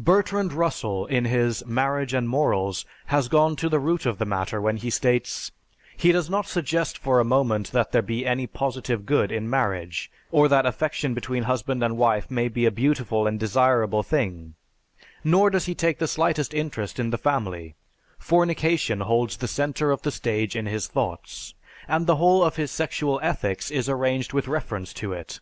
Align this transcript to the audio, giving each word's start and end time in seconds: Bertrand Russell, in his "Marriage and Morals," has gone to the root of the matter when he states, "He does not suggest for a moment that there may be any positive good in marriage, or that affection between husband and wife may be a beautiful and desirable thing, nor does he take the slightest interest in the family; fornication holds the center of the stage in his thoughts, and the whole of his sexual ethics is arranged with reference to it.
Bertrand 0.00 0.52
Russell, 0.52 1.06
in 1.06 1.24
his 1.24 1.64
"Marriage 1.64 2.12
and 2.12 2.28
Morals," 2.28 2.84
has 3.06 3.28
gone 3.28 3.54
to 3.54 3.68
the 3.68 3.78
root 3.78 4.06
of 4.06 4.18
the 4.18 4.24
matter 4.26 4.60
when 4.60 4.76
he 4.76 4.90
states, 4.90 5.52
"He 5.96 6.10
does 6.10 6.28
not 6.28 6.48
suggest 6.48 6.98
for 6.98 7.20
a 7.20 7.24
moment 7.24 7.70
that 7.70 7.92
there 7.92 8.02
may 8.02 8.06
be 8.06 8.26
any 8.26 8.48
positive 8.48 9.06
good 9.06 9.30
in 9.30 9.48
marriage, 9.48 10.10
or 10.32 10.48
that 10.48 10.66
affection 10.66 11.14
between 11.14 11.44
husband 11.44 11.84
and 11.84 11.96
wife 11.96 12.28
may 12.28 12.48
be 12.48 12.66
a 12.66 12.72
beautiful 12.72 13.28
and 13.28 13.38
desirable 13.38 14.02
thing, 14.02 14.56
nor 15.22 15.48
does 15.48 15.66
he 15.66 15.76
take 15.76 16.00
the 16.00 16.08
slightest 16.08 16.52
interest 16.52 16.98
in 16.98 17.10
the 17.10 17.16
family; 17.16 17.76
fornication 18.18 19.02
holds 19.02 19.36
the 19.36 19.46
center 19.46 19.92
of 19.92 20.02
the 20.02 20.10
stage 20.10 20.56
in 20.56 20.66
his 20.66 20.88
thoughts, 20.88 21.54
and 21.86 22.08
the 22.08 22.16
whole 22.16 22.42
of 22.42 22.56
his 22.56 22.72
sexual 22.72 23.20
ethics 23.22 23.70
is 23.70 23.88
arranged 23.88 24.32
with 24.32 24.48
reference 24.48 24.92
to 24.92 25.12
it. 25.12 25.38